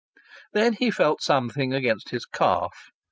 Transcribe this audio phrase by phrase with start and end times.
[0.53, 2.89] Then he felt something against his calf.